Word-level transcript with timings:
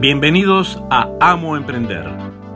Bienvenidos 0.00 0.82
a 0.88 1.10
Amo 1.20 1.58
Emprender, 1.58 2.06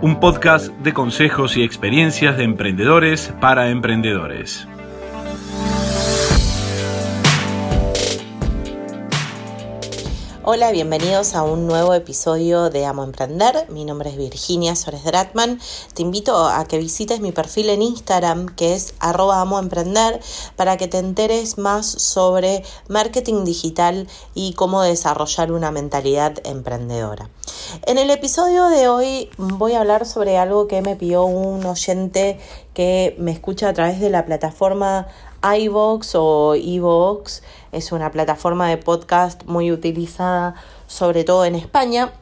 un 0.01 0.19
podcast 0.19 0.69
de 0.79 0.95
consejos 0.95 1.59
y 1.59 1.63
experiencias 1.63 2.39
de 2.39 2.45
emprendedores 2.45 3.35
para 3.39 3.69
emprendedores. 3.69 4.67
Hola, 10.47 10.73
bienvenidos 10.73 11.35
a 11.35 11.43
un 11.43 11.67
nuevo 11.67 11.95
episodio 11.95 12.69
de 12.69 12.85
Amo 12.85 13.03
Emprender. 13.03 13.67
Mi 13.71 13.87
nombre 13.87 14.11
es 14.11 14.19
Virginia 14.19 14.77
Sores 14.77 15.03
Dratman. 15.03 15.59
Te 15.95 16.03
invito 16.03 16.37
a 16.47 16.67
que 16.67 16.77
visites 16.77 17.21
mi 17.21 17.33
perfil 17.33 17.71
en 17.71 17.81
Instagram 17.81 18.55
que 18.55 18.75
es 18.75 18.93
arroba 19.01 19.43
para 20.55 20.77
que 20.77 20.87
te 20.87 20.99
enteres 20.99 21.57
más 21.57 21.87
sobre 21.87 22.63
marketing 22.89 23.47
digital 23.47 24.07
y 24.35 24.53
cómo 24.53 24.83
desarrollar 24.83 25.51
una 25.51 25.71
mentalidad 25.71 26.35
emprendedora. 26.45 27.31
En 27.87 27.97
el 27.97 28.11
episodio 28.11 28.69
de 28.69 28.89
hoy 28.89 29.31
voy 29.39 29.73
a 29.73 29.81
hablar 29.81 30.05
sobre 30.05 30.37
algo 30.37 30.69
que 30.69 30.83
me 30.83 30.95
pidió 30.95 31.25
un 31.25 31.65
oyente 31.65 32.39
que 32.75 33.17
me 33.19 33.31
escucha 33.31 33.71
a 33.71 33.73
través 33.73 33.99
de 33.99 34.11
la 34.11 34.27
plataforma 34.27 35.09
iVox 35.45 36.15
o 36.15 36.55
iVox. 36.55 37.43
Es 37.73 37.93
una 37.93 38.11
plataforma 38.11 38.69
de 38.69 38.79
podcast 38.79 39.45
muy 39.45 39.71
utilizada 39.71 40.55
sobre 40.87 41.25
todo 41.25 41.45
en 41.45 41.55
España. 41.55 42.13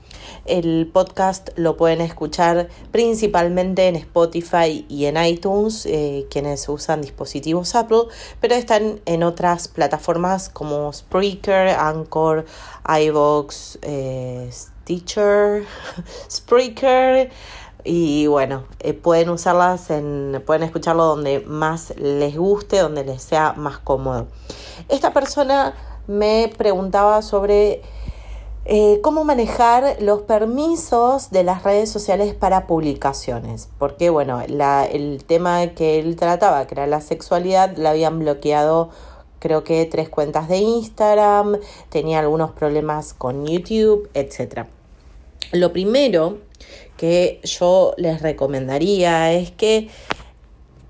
El 0.45 0.91
podcast 0.93 1.51
lo 1.57 1.77
pueden 1.77 2.01
escuchar 2.01 2.69
principalmente 2.91 3.87
en 3.87 3.97
Spotify 3.97 4.85
y 4.89 5.05
en 5.05 5.23
iTunes, 5.23 5.87
eh, 5.87 6.27
quienes 6.31 6.69
usan 6.69 7.01
dispositivos 7.01 7.75
Apple, 7.77 8.05
pero 8.41 8.55
están 8.55 9.01
en 9.07 9.23
otras 9.23 9.69
plataformas 9.69 10.49
como 10.49 10.93
Spreaker, 10.93 11.69
Anchor, 11.69 12.45
iVox, 12.89 13.79
eh, 13.83 14.49
Stitcher, 14.51 15.65
Spreaker. 16.31 17.31
Y 17.85 18.27
bueno, 18.29 18.65
eh, 18.81 18.93
pueden 18.93 19.31
usarlas 19.31 19.91
en, 19.91 20.43
pueden 20.47 20.63
escucharlo 20.63 21.05
donde 21.05 21.41
más 21.41 21.95
les 21.97 22.37
guste, 22.37 22.79
donde 22.79 23.05
les 23.05 23.23
sea 23.23 23.55
más 23.55 23.79
cómodo. 23.79 24.29
Esta 24.89 25.13
persona 25.13 25.75
me 26.07 26.53
preguntaba 26.57 27.23
sobre 27.23 27.83
eh, 28.65 29.01
cómo 29.03 29.25
manejar 29.25 29.97
los 30.01 30.23
permisos 30.23 31.31
de 31.31 31.43
las 31.43 31.65
redes 31.65 31.91
sociales 31.91 32.35
para 32.35 32.67
publicaciones. 32.67 33.69
Porque 33.79 34.11
bueno, 34.11 34.41
el 34.41 35.25
tema 35.25 35.67
que 35.69 35.99
él 35.99 36.15
trataba, 36.17 36.67
que 36.67 36.75
era 36.75 36.87
la 36.87 37.01
sexualidad, 37.01 37.77
la 37.77 37.91
habían 37.91 38.21
bloqueado 38.21 38.91
creo 39.43 39.65
que 39.65 39.85
tres 39.87 40.09
cuentas 40.09 40.49
de 40.49 40.59
Instagram, 40.59 41.59
tenía 41.89 42.21
algunos 42.21 42.53
problemas 42.53 43.13
con 43.13 43.45
YouTube, 43.45 44.09
etc. 44.15 44.67
Lo 45.51 45.73
primero 45.73 46.39
que 46.97 47.41
yo 47.43 47.95
les 47.97 48.23
recomendaría 48.23 49.33
es 49.33 49.51
que, 49.51 49.89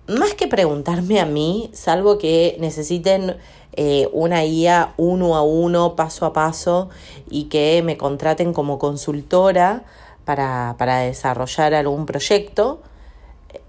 más 0.06 0.34
que 0.34 0.46
preguntarme 0.46 1.20
a 1.20 1.26
mí, 1.26 1.70
salvo 1.72 2.18
que 2.18 2.56
necesiten 2.60 3.36
eh, 3.74 4.08
una 4.12 4.42
guía 4.42 4.92
uno 4.98 5.36
a 5.36 5.42
uno, 5.42 5.96
paso 5.96 6.26
a 6.26 6.32
paso, 6.32 6.90
y 7.30 7.44
que 7.44 7.82
me 7.82 7.96
contraten 7.96 8.52
como 8.52 8.78
consultora 8.78 9.84
para, 10.24 10.74
desarrollar 10.98 11.74
algún 11.74 12.04
proyecto, 12.06 12.82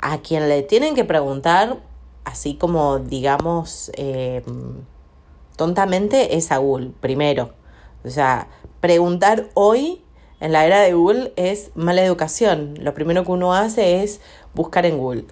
a 0.01 0.17
quien 0.19 0.49
le 0.49 0.63
tienen 0.63 0.95
que 0.95 1.05
preguntar, 1.05 1.77
así 2.25 2.55
como 2.55 2.99
digamos 2.99 3.91
eh, 3.95 4.43
tontamente, 5.55 6.35
es 6.35 6.51
a 6.51 6.57
Google, 6.57 6.91
primero. 6.99 7.51
O 8.03 8.09
sea, 8.09 8.49
preguntar 8.81 9.49
hoy 9.53 10.02
en 10.43 10.51
la 10.51 10.65
era 10.65 10.81
de 10.81 10.93
Google 10.93 11.31
es 11.37 11.71
mala 11.73 12.03
educación. 12.03 12.73
Lo 12.77 12.93
primero 12.93 13.23
que 13.23 13.31
uno 13.31 13.53
hace 13.53 14.03
es 14.03 14.19
buscar 14.53 14.85
en 14.85 14.97
Google. 14.97 15.23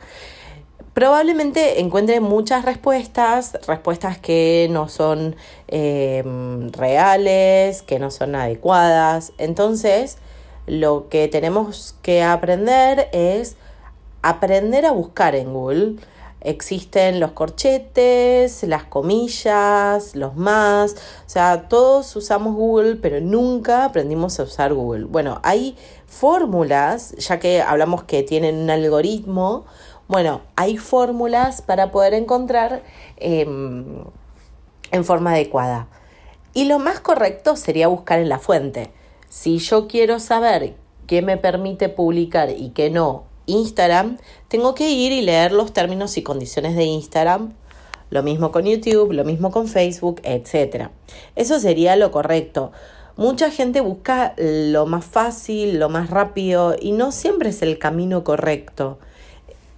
Probablemente 0.93 1.81
encuentre 1.81 2.21
muchas 2.21 2.63
respuestas, 2.63 3.57
respuestas 3.67 4.17
que 4.17 4.69
no 4.71 4.87
son 4.87 5.35
eh, 5.67 6.23
reales, 6.71 7.81
que 7.81 7.99
no 7.99 8.09
son 8.09 8.35
adecuadas. 8.35 9.33
Entonces, 9.37 10.17
lo 10.65 11.09
que 11.09 11.27
tenemos 11.27 11.97
que 12.01 12.23
aprender 12.23 13.09
es 13.11 13.57
aprender 14.21 14.85
a 14.85 14.91
buscar 14.91 15.35
en 15.35 15.51
Google 15.51 15.95
Existen 16.43 17.19
los 17.19 17.31
corchetes, 17.31 18.63
las 18.63 18.83
comillas, 18.85 20.15
los 20.15 20.35
más, 20.35 20.93
o 20.93 21.29
sea, 21.29 21.67
todos 21.69 22.15
usamos 22.15 22.55
Google, 22.55 22.95
pero 22.95 23.21
nunca 23.21 23.85
aprendimos 23.85 24.39
a 24.39 24.43
usar 24.43 24.73
Google. 24.73 25.05
Bueno, 25.05 25.39
hay 25.43 25.77
fórmulas, 26.07 27.11
ya 27.17 27.39
que 27.39 27.61
hablamos 27.61 28.05
que 28.05 28.23
tienen 28.23 28.55
un 28.55 28.69
algoritmo, 28.71 29.65
bueno, 30.07 30.41
hay 30.55 30.77
fórmulas 30.77 31.61
para 31.61 31.91
poder 31.91 32.15
encontrar 32.15 32.81
em, 33.17 34.03
en 34.91 35.05
forma 35.05 35.31
adecuada. 35.31 35.87
Y 36.53 36.65
lo 36.65 36.79
más 36.79 36.99
correcto 36.99 37.55
sería 37.55 37.87
buscar 37.87 38.19
en 38.19 38.29
la 38.29 38.39
fuente. 38.39 38.91
Si 39.29 39.59
yo 39.59 39.87
quiero 39.87 40.19
saber 40.19 40.75
qué 41.07 41.21
me 41.21 41.37
permite 41.37 41.87
publicar 41.87 42.49
y 42.49 42.71
qué 42.71 42.89
no 42.89 43.30
Instagram, 43.45 44.17
tengo 44.47 44.75
que 44.75 44.89
ir 44.91 45.11
y 45.11 45.21
leer 45.21 45.51
los 45.51 45.73
términos 45.73 46.17
y 46.17 46.23
condiciones 46.23 46.75
de 46.75 46.83
Instagram. 46.83 47.53
Lo 48.09 48.23
mismo 48.23 48.51
con 48.51 48.65
YouTube, 48.65 49.13
lo 49.13 49.23
mismo 49.23 49.51
con 49.51 49.67
Facebook, 49.67 50.21
etc. 50.23 50.89
Eso 51.35 51.59
sería 51.59 51.95
lo 51.95 52.11
correcto. 52.11 52.71
Mucha 53.17 53.51
gente 53.51 53.81
busca 53.81 54.33
lo 54.37 54.85
más 54.85 55.05
fácil, 55.05 55.79
lo 55.79 55.89
más 55.89 56.09
rápido 56.09 56.75
y 56.79 56.91
no 56.91 57.11
siempre 57.11 57.49
es 57.49 57.61
el 57.61 57.77
camino 57.77 58.23
correcto. 58.23 58.99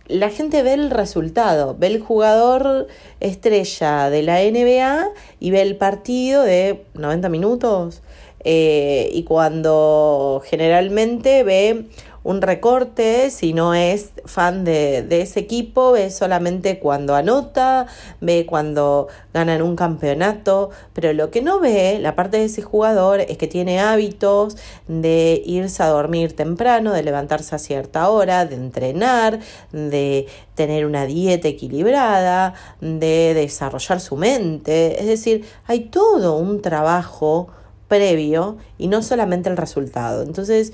La 0.08 0.30
gente 0.30 0.64
ve 0.64 0.74
el 0.74 0.92
resultado, 0.92 1.76
ve 1.78 1.88
el 1.88 2.00
jugador 2.00 2.88
estrella 3.20 4.10
de 4.10 4.22
la 4.22 4.40
NBA 4.42 5.10
y 5.40 5.52
ve 5.52 5.62
el 5.62 5.78
partido 5.78 6.44
de 6.44 6.86
90 6.94 7.30
minutos. 7.30 8.02
Eh, 8.46 9.10
y 9.14 9.24
cuando 9.24 10.42
generalmente 10.46 11.44
ve 11.44 11.86
un 12.24 12.42
recorte, 12.42 13.30
si 13.30 13.54
no 13.54 13.74
es 13.74 14.12
fan 14.26 14.64
de, 14.64 15.06
ese 15.10 15.42
equipo, 15.42 15.92
ve 15.92 16.10
solamente 16.10 16.80
cuando 16.80 17.16
anota, 17.16 17.86
ve 18.22 18.46
cuando 18.46 19.08
ganan 19.34 19.62
un 19.62 19.76
campeonato, 19.76 20.70
pero 20.94 21.12
lo 21.14 21.32
que 21.32 21.42
no 21.42 21.60
ve 21.60 22.00
la 22.00 22.16
parte 22.16 22.38
de 22.38 22.46
ese 22.46 22.62
jugador 22.62 23.20
es 23.20 23.38
que 23.38 23.48
tiene 23.48 23.80
hábitos 23.80 24.58
de 24.88 25.42
irse 25.46 25.84
a 25.84 25.88
dormir 25.88 26.34
temprano, 26.34 26.94
de 26.94 27.04
levantarse 27.04 27.56
a 27.56 27.60
cierta 27.60 28.10
hora, 28.10 28.46
de 28.46 28.56
entrenar, 28.56 29.40
de 29.72 30.28
tener 30.56 30.86
una 30.86 31.06
dieta 31.06 31.50
equilibrada, 31.50 32.54
de 32.80 33.34
desarrollar 33.34 34.00
su 34.00 34.16
mente, 34.16 35.00
es 35.00 35.08
decir, 35.08 35.46
hay 35.68 35.82
todo 35.82 36.38
un 36.38 36.62
trabajo 36.62 37.50
previo 37.94 38.58
y 38.78 38.88
no 38.88 39.04
solamente 39.04 39.50
el 39.50 39.58
resultado. 39.58 40.24
Entonces, 40.24 40.74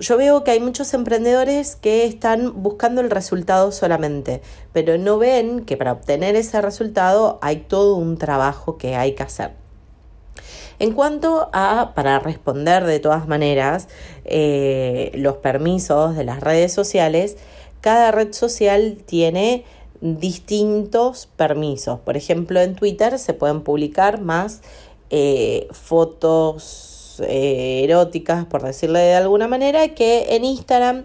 yo 0.00 0.16
veo 0.16 0.44
que 0.44 0.52
hay 0.52 0.60
muchos 0.60 0.94
emprendedores 0.94 1.76
que 1.76 2.04
están 2.04 2.62
buscando 2.62 3.00
el 3.00 3.10
resultado 3.10 3.72
solamente, 3.72 4.42
pero 4.72 4.98
no 4.98 5.18
ven 5.18 5.64
que 5.64 5.76
para 5.76 5.92
obtener 5.92 6.36
ese 6.36 6.60
resultado 6.60 7.38
hay 7.42 7.56
todo 7.56 7.96
un 7.96 8.16
trabajo 8.16 8.78
que 8.78 8.96
hay 8.96 9.14
que 9.14 9.24
hacer. 9.24 9.52
En 10.78 10.92
cuanto 10.92 11.50
a, 11.52 11.92
para 11.96 12.20
responder 12.20 12.84
de 12.84 13.00
todas 13.00 13.26
maneras, 13.26 13.88
eh, 14.24 15.10
los 15.14 15.38
permisos 15.38 16.16
de 16.16 16.24
las 16.24 16.40
redes 16.40 16.72
sociales, 16.72 17.36
cada 17.80 18.12
red 18.12 18.32
social 18.32 18.98
tiene 19.04 19.64
distintos 20.00 21.28
permisos. 21.36 21.98
Por 22.00 22.16
ejemplo, 22.16 22.60
en 22.60 22.76
Twitter 22.76 23.18
se 23.18 23.34
pueden 23.34 23.62
publicar 23.62 24.20
más 24.20 24.62
eh, 25.10 25.66
fotos 25.72 26.97
eh, 27.20 27.84
eróticas, 27.84 28.44
por 28.44 28.62
decirle 28.62 29.00
de 29.00 29.14
alguna 29.14 29.48
manera, 29.48 29.88
que 29.88 30.34
en 30.36 30.44
Instagram 30.44 31.04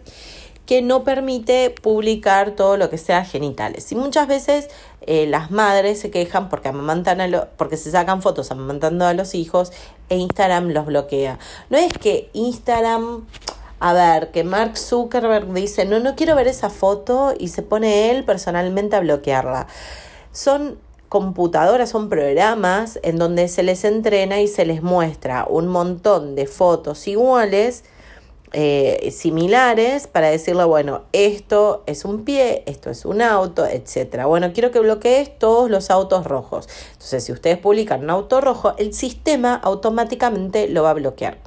que 0.65 0.81
no 0.81 1.03
permite 1.03 1.69
publicar 1.69 2.51
todo 2.51 2.77
lo 2.77 2.89
que 2.89 2.97
sea 2.97 3.25
genitales. 3.25 3.91
Y 3.91 3.95
muchas 3.95 4.27
veces 4.27 4.69
eh, 5.01 5.27
las 5.27 5.51
madres 5.51 5.99
se 5.99 6.09
quejan 6.09 6.49
porque 6.49 6.69
amamantan 6.69 7.19
porque 7.57 7.77
se 7.77 7.91
sacan 7.91 8.21
fotos 8.21 8.51
amamantando 8.51 9.05
a 9.05 9.13
los 9.13 9.35
hijos 9.35 9.73
e 10.09 10.17
Instagram 10.17 10.69
los 10.69 10.85
bloquea. 10.85 11.39
No 11.69 11.77
es 11.77 11.91
que 11.93 12.29
Instagram, 12.33 13.25
a 13.79 13.93
ver, 13.93 14.31
que 14.31 14.43
Mark 14.45 14.77
Zuckerberg 14.77 15.51
dice, 15.53 15.85
no, 15.85 15.99
no 15.99 16.15
quiero 16.15 16.35
ver 16.35 16.47
esa 16.47 16.69
foto 16.69 17.33
y 17.37 17.49
se 17.49 17.61
pone 17.61 18.11
él 18.11 18.23
personalmente 18.23 18.95
a 18.95 19.01
bloquearla. 19.01 19.67
Son 20.31 20.79
computadoras, 21.13 21.91
son 21.91 22.09
programas 22.09 22.97
en 23.03 23.17
donde 23.17 23.47
se 23.47 23.61
les 23.61 23.83
entrena 23.83 24.41
y 24.41 24.47
se 24.47 24.65
les 24.65 24.81
muestra 24.81 25.45
un 25.47 25.67
montón 25.67 26.33
de 26.33 26.47
fotos 26.47 27.07
iguales 27.07 27.83
eh, 28.51 29.13
similares 29.15 30.07
para 30.07 30.31
decirle, 30.31 30.63
bueno, 30.63 31.03
esto 31.13 31.83
es 31.85 32.03
un 32.03 32.25
pie, 32.25 32.63
esto 32.65 32.89
es 32.89 33.05
un 33.05 33.21
auto, 33.21 33.67
etc. 33.67 34.25
Bueno, 34.25 34.53
quiero 34.53 34.71
que 34.71 34.79
bloquees 34.79 35.37
todos 35.37 35.69
los 35.69 35.91
autos 35.91 36.25
rojos. 36.25 36.67
Entonces, 36.93 37.23
si 37.23 37.31
ustedes 37.31 37.59
publican 37.59 38.03
un 38.03 38.09
auto 38.09 38.41
rojo, 38.41 38.73
el 38.79 38.95
sistema 38.95 39.53
automáticamente 39.53 40.67
lo 40.67 40.81
va 40.81 40.89
a 40.89 40.93
bloquear. 40.95 41.37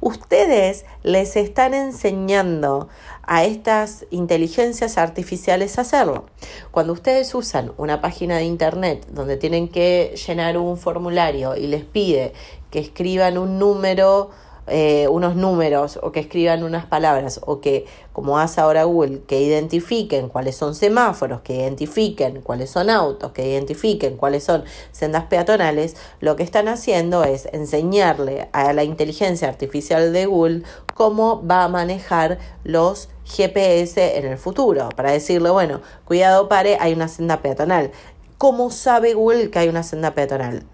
Ustedes 0.00 0.84
les 1.02 1.34
están 1.34 1.74
enseñando 1.74 2.88
a 3.30 3.44
estas 3.44 4.06
inteligencias 4.10 4.96
artificiales 4.96 5.78
hacerlo. 5.78 6.24
Cuando 6.70 6.94
ustedes 6.94 7.34
usan 7.34 7.72
una 7.76 8.00
página 8.00 8.38
de 8.38 8.44
internet 8.44 9.06
donde 9.10 9.36
tienen 9.36 9.68
que 9.68 10.14
llenar 10.26 10.56
un 10.56 10.78
formulario 10.78 11.54
y 11.54 11.66
les 11.66 11.84
pide 11.84 12.32
que 12.70 12.78
escriban 12.78 13.36
un 13.36 13.58
número, 13.58 14.30
eh, 14.70 15.08
unos 15.08 15.36
números 15.36 15.98
o 16.02 16.12
que 16.12 16.20
escriban 16.20 16.62
unas 16.62 16.86
palabras 16.86 17.40
o 17.46 17.60
que, 17.60 17.86
como 18.12 18.38
hace 18.38 18.60
ahora 18.60 18.84
Google, 18.84 19.22
que 19.26 19.40
identifiquen 19.40 20.28
cuáles 20.28 20.56
son 20.56 20.74
semáforos, 20.74 21.40
que 21.42 21.56
identifiquen 21.56 22.42
cuáles 22.42 22.70
son 22.70 22.90
autos, 22.90 23.32
que 23.32 23.48
identifiquen 23.48 24.16
cuáles 24.16 24.44
son 24.44 24.64
sendas 24.92 25.24
peatonales, 25.24 25.96
lo 26.20 26.36
que 26.36 26.42
están 26.42 26.68
haciendo 26.68 27.24
es 27.24 27.46
enseñarle 27.52 28.48
a 28.52 28.72
la 28.72 28.84
inteligencia 28.84 29.48
artificial 29.48 30.12
de 30.12 30.26
Google 30.26 30.62
cómo 30.94 31.46
va 31.46 31.64
a 31.64 31.68
manejar 31.68 32.38
los 32.64 33.08
GPS 33.24 34.18
en 34.18 34.26
el 34.26 34.38
futuro, 34.38 34.88
para 34.96 35.12
decirle, 35.12 35.50
bueno, 35.50 35.80
cuidado 36.04 36.48
pare, 36.48 36.78
hay 36.80 36.92
una 36.92 37.08
senda 37.08 37.42
peatonal. 37.42 37.90
¿Cómo 38.38 38.70
sabe 38.70 39.14
Google 39.14 39.50
que 39.50 39.58
hay 39.58 39.68
una 39.68 39.82
senda 39.82 40.14
peatonal? 40.14 40.64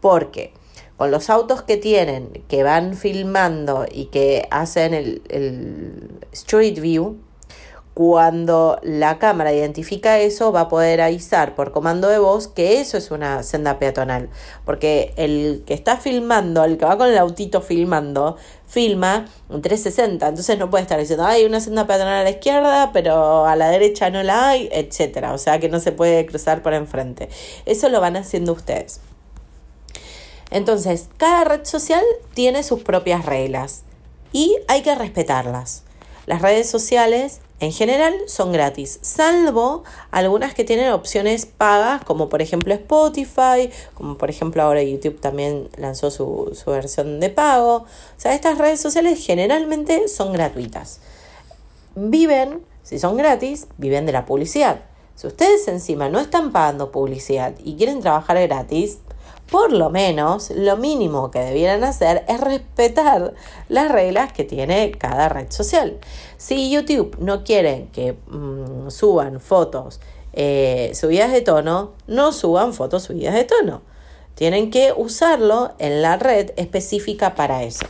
Porque 0.00 0.54
con 1.02 1.10
los 1.10 1.30
autos 1.30 1.62
que 1.62 1.76
tienen, 1.76 2.44
que 2.46 2.62
van 2.62 2.94
filmando 2.94 3.86
y 3.90 4.04
que 4.04 4.46
hacen 4.52 4.94
el, 4.94 5.20
Street 6.30 6.78
View, 6.78 7.16
cuando 7.92 8.78
la 8.84 9.18
cámara 9.18 9.52
identifica 9.52 10.20
eso, 10.20 10.52
va 10.52 10.60
a 10.60 10.68
poder 10.68 11.00
avisar 11.00 11.56
por 11.56 11.72
comando 11.72 12.06
de 12.06 12.18
voz 12.18 12.46
que 12.46 12.80
eso 12.80 12.96
es 12.98 13.10
una 13.10 13.42
senda 13.42 13.80
peatonal. 13.80 14.30
Porque 14.64 15.12
el 15.16 15.64
que 15.66 15.74
está 15.74 15.96
filmando, 15.96 16.62
el 16.62 16.78
que 16.78 16.84
va 16.84 16.96
con 16.96 17.08
el 17.08 17.18
autito 17.18 17.62
filmando, 17.62 18.36
filma 18.68 19.26
en 19.50 19.60
360. 19.60 20.28
Entonces 20.28 20.56
no 20.56 20.70
puede 20.70 20.82
estar 20.82 21.00
diciendo, 21.00 21.24
hay 21.24 21.44
una 21.44 21.58
senda 21.58 21.84
peatonal 21.88 22.20
a 22.20 22.22
la 22.22 22.30
izquierda, 22.30 22.90
pero 22.92 23.44
a 23.44 23.56
la 23.56 23.70
derecha 23.70 24.08
no 24.08 24.22
la 24.22 24.50
hay, 24.50 24.68
etcétera. 24.70 25.32
O 25.32 25.38
sea 25.38 25.58
que 25.58 25.68
no 25.68 25.80
se 25.80 25.90
puede 25.90 26.24
cruzar 26.26 26.62
por 26.62 26.74
enfrente. 26.74 27.28
Eso 27.66 27.88
lo 27.88 28.00
van 28.00 28.16
haciendo 28.16 28.52
ustedes. 28.52 29.00
Entonces, 30.52 31.08
cada 31.16 31.44
red 31.44 31.64
social 31.64 32.04
tiene 32.34 32.62
sus 32.62 32.82
propias 32.82 33.24
reglas 33.24 33.82
y 34.32 34.58
hay 34.68 34.82
que 34.82 34.94
respetarlas. 34.94 35.82
Las 36.26 36.42
redes 36.42 36.70
sociales 36.70 37.40
en 37.58 37.72
general 37.72 38.14
son 38.26 38.52
gratis, 38.52 38.98
salvo 39.02 39.82
algunas 40.10 40.52
que 40.52 40.64
tienen 40.64 40.92
opciones 40.92 41.46
pagas, 41.46 42.04
como 42.04 42.28
por 42.28 42.42
ejemplo 42.42 42.74
Spotify, 42.74 43.70
como 43.94 44.18
por 44.18 44.30
ejemplo 44.30 44.62
ahora 44.62 44.82
YouTube 44.82 45.20
también 45.20 45.68
lanzó 45.76 46.10
su, 46.10 46.56
su 46.60 46.70
versión 46.70 47.18
de 47.18 47.30
pago. 47.30 47.76
O 47.76 47.86
sea, 48.16 48.34
estas 48.34 48.58
redes 48.58 48.80
sociales 48.80 49.24
generalmente 49.24 50.06
son 50.08 50.32
gratuitas. 50.32 51.00
Viven, 51.94 52.62
si 52.82 52.98
son 52.98 53.16
gratis, 53.16 53.68
viven 53.78 54.06
de 54.06 54.12
la 54.12 54.26
publicidad. 54.26 54.82
Si 55.14 55.26
ustedes 55.26 55.66
encima 55.68 56.08
no 56.08 56.20
están 56.20 56.52
pagando 56.52 56.90
publicidad 56.90 57.54
y 57.62 57.76
quieren 57.76 58.00
trabajar 58.00 58.40
gratis, 58.40 58.98
por 59.52 59.70
lo 59.70 59.90
menos 59.90 60.50
lo 60.50 60.78
mínimo 60.78 61.30
que 61.30 61.38
debieran 61.40 61.84
hacer 61.84 62.24
es 62.26 62.40
respetar 62.40 63.34
las 63.68 63.92
reglas 63.92 64.32
que 64.32 64.44
tiene 64.44 64.92
cada 64.92 65.28
red 65.28 65.52
social. 65.52 65.98
Si 66.38 66.70
YouTube 66.70 67.18
no 67.18 67.44
quiere 67.44 67.88
que 67.92 68.14
mm, 68.28 68.88
suban 68.88 69.40
fotos 69.40 70.00
eh, 70.32 70.92
subidas 70.94 71.32
de 71.32 71.42
tono, 71.42 71.92
no 72.06 72.32
suban 72.32 72.72
fotos 72.72 73.02
subidas 73.02 73.34
de 73.34 73.44
tono. 73.44 73.82
Tienen 74.34 74.70
que 74.70 74.94
usarlo 74.96 75.72
en 75.78 76.00
la 76.00 76.16
red 76.16 76.52
específica 76.56 77.34
para 77.34 77.62
eso. 77.62 77.84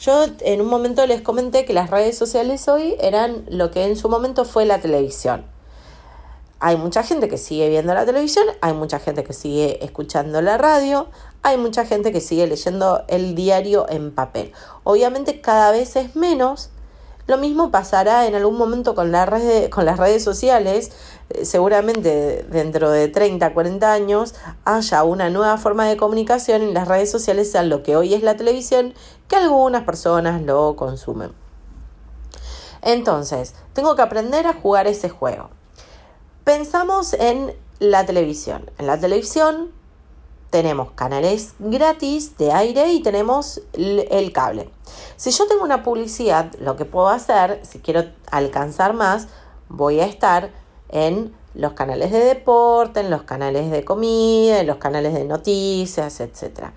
Yo 0.00 0.26
en 0.40 0.60
un 0.60 0.66
momento 0.66 1.06
les 1.06 1.22
comenté 1.22 1.64
que 1.64 1.72
las 1.72 1.88
redes 1.88 2.18
sociales 2.18 2.68
hoy 2.68 2.96
eran 3.00 3.46
lo 3.48 3.70
que 3.70 3.84
en 3.84 3.96
su 3.96 4.10
momento 4.10 4.44
fue 4.44 4.66
la 4.66 4.78
televisión. 4.78 5.46
Hay 6.60 6.76
mucha 6.76 7.04
gente 7.04 7.28
que 7.28 7.38
sigue 7.38 7.68
viendo 7.68 7.94
la 7.94 8.04
televisión, 8.04 8.44
hay 8.60 8.72
mucha 8.72 8.98
gente 8.98 9.22
que 9.22 9.32
sigue 9.32 9.84
escuchando 9.84 10.42
la 10.42 10.58
radio, 10.58 11.06
hay 11.42 11.56
mucha 11.56 11.84
gente 11.84 12.10
que 12.10 12.20
sigue 12.20 12.48
leyendo 12.48 13.04
el 13.06 13.36
diario 13.36 13.86
en 13.88 14.12
papel. 14.12 14.52
Obviamente 14.82 15.40
cada 15.40 15.70
vez 15.70 15.94
es 15.94 16.16
menos. 16.16 16.70
Lo 17.28 17.36
mismo 17.36 17.70
pasará 17.70 18.26
en 18.26 18.34
algún 18.34 18.58
momento 18.58 18.96
con, 18.96 19.12
con 19.70 19.84
las 19.84 19.98
redes 19.98 20.24
sociales. 20.24 20.90
Eh, 21.30 21.44
seguramente 21.44 22.44
dentro 22.50 22.90
de 22.90 23.06
30, 23.06 23.54
40 23.54 23.92
años 23.92 24.34
haya 24.64 25.04
una 25.04 25.30
nueva 25.30 25.58
forma 25.58 25.86
de 25.86 25.96
comunicación 25.96 26.62
y 26.62 26.72
las 26.72 26.88
redes 26.88 27.10
sociales 27.10 27.52
sean 27.52 27.68
lo 27.68 27.84
que 27.84 27.96
hoy 27.96 28.14
es 28.14 28.24
la 28.24 28.36
televisión, 28.36 28.94
que 29.28 29.36
algunas 29.36 29.84
personas 29.84 30.42
lo 30.42 30.74
consumen. 30.74 31.30
Entonces, 32.82 33.54
tengo 33.74 33.94
que 33.94 34.02
aprender 34.02 34.46
a 34.48 34.54
jugar 34.54 34.88
ese 34.88 35.08
juego. 35.08 35.50
Pensamos 36.48 37.12
en 37.12 37.54
la 37.78 38.06
televisión. 38.06 38.70
En 38.78 38.86
la 38.86 38.98
televisión 38.98 39.70
tenemos 40.48 40.92
canales 40.92 41.52
gratis 41.58 42.38
de 42.38 42.52
aire 42.52 42.90
y 42.94 43.02
tenemos 43.02 43.60
el 43.74 44.32
cable. 44.32 44.70
Si 45.16 45.30
yo 45.30 45.46
tengo 45.46 45.62
una 45.62 45.82
publicidad, 45.82 46.50
lo 46.58 46.74
que 46.74 46.86
puedo 46.86 47.10
hacer, 47.10 47.60
si 47.66 47.80
quiero 47.80 48.04
alcanzar 48.30 48.94
más, 48.94 49.28
voy 49.68 50.00
a 50.00 50.06
estar 50.06 50.50
en 50.88 51.34
los 51.52 51.74
canales 51.74 52.12
de 52.12 52.20
deporte, 52.20 53.00
en 53.00 53.10
los 53.10 53.24
canales 53.24 53.70
de 53.70 53.84
comida, 53.84 54.60
en 54.60 54.68
los 54.68 54.78
canales 54.78 55.12
de 55.12 55.26
noticias, 55.26 56.18
etc. 56.18 56.70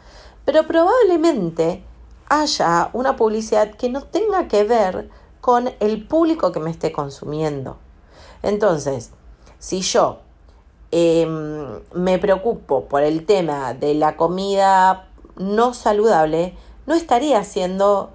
Pero 0.43 0.67
probablemente 0.67 1.81
haya 2.27 2.89
una 2.91 3.15
publicidad 3.15 3.71
que 3.75 3.87
no 3.87 4.03
tenga 4.03 4.49
que 4.49 4.65
ver 4.65 5.09
con 5.39 5.71
el 5.79 6.05
público 6.05 6.51
que 6.51 6.59
me 6.59 6.71
esté 6.71 6.91
consumiendo. 6.91 7.77
Entonces, 8.43 9.11
si 9.61 9.81
yo 9.81 10.17
em, 10.89 11.79
me 11.93 12.17
preocupo 12.17 12.85
por 12.85 13.03
el 13.03 13.25
tema 13.27 13.75
de 13.75 13.93
la 13.93 14.17
comida 14.17 15.07
no 15.37 15.75
saludable, 15.75 16.55
no 16.87 16.95
estaría 16.95 17.37
haciendo 17.37 18.09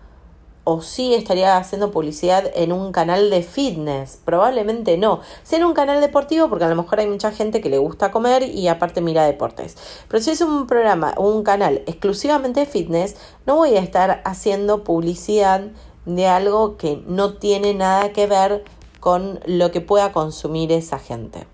o 0.65 0.83
sí 0.83 1.15
estaría 1.15 1.57
haciendo 1.57 1.93
publicidad 1.93 2.51
en 2.57 2.73
un 2.73 2.91
canal 2.91 3.31
de 3.31 3.45
fitness, 3.45 4.19
probablemente 4.25 4.99
no. 4.99 5.21
sea, 5.45 5.61
en 5.61 5.65
un 5.65 5.75
canal 5.75 6.01
deportivo 6.01 6.49
porque 6.49 6.65
a 6.65 6.69
lo 6.69 6.75
mejor 6.75 6.99
hay 6.99 7.07
mucha 7.07 7.31
gente 7.31 7.61
que 7.61 7.71
le 7.71 7.79
gusta 7.79 8.11
comer 8.11 8.43
y 8.43 8.67
aparte 8.67 9.01
mira 9.01 9.25
deportes. 9.25 9.77
Pero 10.09 10.21
si 10.21 10.33
es 10.33 10.41
un 10.41 10.67
programa, 10.67 11.15
un 11.17 11.45
canal 11.45 11.85
exclusivamente 11.87 12.59
de 12.59 12.67
fitness, 12.67 13.15
no 13.47 13.55
voy 13.55 13.77
a 13.77 13.81
estar 13.81 14.21
haciendo 14.25 14.83
publicidad 14.83 15.63
de 16.07 16.27
algo 16.27 16.77
que 16.77 17.01
no 17.07 17.35
tiene 17.35 17.73
nada 17.73 18.13
que 18.13 18.27
ver 18.27 18.65
con 19.07 19.39
lo 19.47 19.71
que 19.71 19.81
pueda 19.81 20.11
consumir 20.11 20.73
esa 20.73 20.99
gente. 20.99 21.47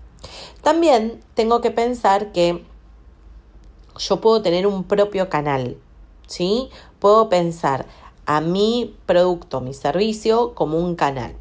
También 0.63 1.23
tengo 1.35 1.61
que 1.61 1.69
pensar 1.69 2.31
que 2.31 2.65
yo 3.95 4.21
puedo 4.21 4.41
tener 4.41 4.65
un 4.65 4.85
propio 4.85 5.29
canal, 5.29 5.77
¿sí? 6.25 6.71
Puedo 6.97 7.29
pensar 7.29 7.85
a 8.25 8.41
mi 8.41 8.97
producto, 9.05 9.61
mi 9.61 9.75
servicio 9.75 10.55
como 10.55 10.79
un 10.79 10.95
canal. 10.95 11.35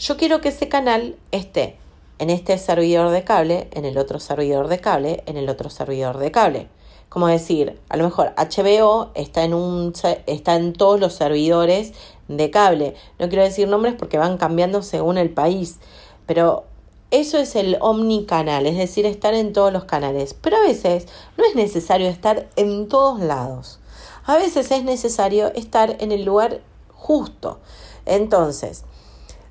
Yo 0.00 0.16
quiero 0.16 0.40
que 0.40 0.48
ese 0.48 0.68
canal 0.68 1.14
esté 1.30 1.78
en 2.18 2.30
este 2.30 2.58
servidor 2.58 3.10
de 3.10 3.22
cable, 3.22 3.68
en 3.70 3.84
el 3.84 3.98
otro 3.98 4.18
servidor 4.18 4.66
de 4.66 4.80
cable, 4.80 5.22
en 5.26 5.36
el 5.36 5.48
otro 5.48 5.70
servidor 5.70 6.18
de 6.18 6.32
cable. 6.32 6.68
Como 7.12 7.26
decir, 7.26 7.78
a 7.90 7.98
lo 7.98 8.04
mejor 8.04 8.32
HBO 8.38 9.10
está 9.12 9.44
en, 9.44 9.92
está 10.24 10.56
en 10.56 10.72
todos 10.72 10.98
los 10.98 11.12
servidores 11.12 11.92
de 12.26 12.50
cable. 12.50 12.94
No 13.18 13.28
quiero 13.28 13.44
decir 13.44 13.68
nombres 13.68 13.96
porque 13.98 14.16
van 14.16 14.38
cambiando 14.38 14.82
según 14.82 15.18
el 15.18 15.28
país, 15.28 15.76
pero 16.24 16.64
eso 17.10 17.36
es 17.36 17.54
el 17.54 17.76
omnicanal, 17.82 18.64
es 18.64 18.78
decir, 18.78 19.04
estar 19.04 19.34
en 19.34 19.52
todos 19.52 19.70
los 19.74 19.84
canales. 19.84 20.32
Pero 20.32 20.56
a 20.56 20.62
veces 20.62 21.06
no 21.36 21.44
es 21.44 21.54
necesario 21.54 22.08
estar 22.08 22.48
en 22.56 22.88
todos 22.88 23.20
lados. 23.20 23.78
A 24.24 24.38
veces 24.38 24.70
es 24.70 24.82
necesario 24.82 25.52
estar 25.52 25.98
en 26.00 26.12
el 26.12 26.24
lugar 26.24 26.62
justo. 26.94 27.60
Entonces, 28.06 28.84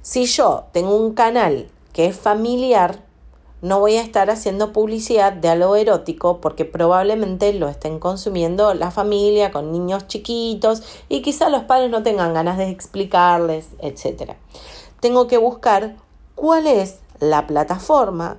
si 0.01 0.25
yo 0.25 0.63
tengo 0.71 0.95
un 0.95 1.13
canal 1.13 1.69
que 1.93 2.07
es 2.07 2.15
familiar, 2.15 3.03
no 3.61 3.79
voy 3.79 3.97
a 3.97 4.01
estar 4.01 4.29
haciendo 4.29 4.73
publicidad 4.73 5.33
de 5.33 5.49
algo 5.49 5.75
erótico 5.75 6.41
porque 6.41 6.65
probablemente 6.65 7.53
lo 7.53 7.67
estén 7.69 7.99
consumiendo 7.99 8.73
la 8.73 8.91
familia 8.91 9.51
con 9.51 9.71
niños 9.71 10.07
chiquitos 10.07 10.83
y 11.09 11.21
quizá 11.21 11.49
los 11.49 11.63
padres 11.63 11.91
no 11.91 12.01
tengan 12.03 12.33
ganas 12.33 12.57
de 12.57 12.69
explicarles, 12.69 13.69
etc. 13.79 14.33
Tengo 14.99 15.27
que 15.27 15.37
buscar 15.37 15.95
cuál 16.35 16.65
es 16.65 16.99
la 17.19 17.45
plataforma 17.45 18.37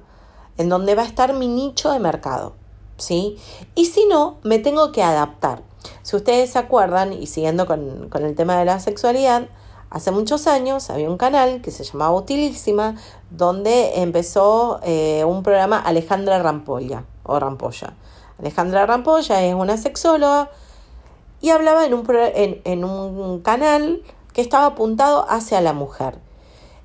en 0.59 0.69
donde 0.69 0.95
va 0.95 1.02
a 1.02 1.07
estar 1.07 1.33
mi 1.35 1.47
nicho 1.47 1.93
de 1.93 2.00
mercado. 2.00 2.55
¿sí? 2.97 3.37
Y 3.75 3.87
si 3.87 4.07
no, 4.07 4.38
me 4.43 4.59
tengo 4.59 4.93
que 4.93 5.02
adaptar. 5.02 5.62
Si 6.02 6.17
ustedes 6.17 6.50
se 6.50 6.59
acuerdan, 6.59 7.12
y 7.12 7.26
siguiendo 7.26 7.67
con, 7.67 8.09
con 8.09 8.25
el 8.25 8.35
tema 8.35 8.59
de 8.59 8.64
la 8.64 8.81
sexualidad, 8.81 9.49
Hace 9.92 10.11
muchos 10.11 10.46
años 10.46 10.88
había 10.88 11.11
un 11.11 11.18
canal 11.18 11.61
que 11.61 11.70
se 11.70 11.84
llamaba 11.84 12.16
Utilísima, 12.16 12.96
donde 13.28 14.00
empezó 14.00 14.80
eh, 14.82 15.22
un 15.26 15.42
programa 15.42 15.78
Alejandra 15.78 16.42
Rampolla 16.42 17.04
o 17.25 17.38
Rampolla. 17.38 17.92
Alejandra 18.38 18.87
Rampolla 18.87 19.44
es 19.44 19.54
una 19.54 19.76
sexóloga 19.76 20.50
y 21.42 21.50
hablaba 21.50 21.84
en 21.84 21.92
un, 22.84 23.40
canal 23.42 24.02
que 24.32 24.40
estaba 24.40 24.64
apuntado 24.64 25.26
hacia 25.28 25.61
la 25.61 25.75
mujer. 25.75 26.16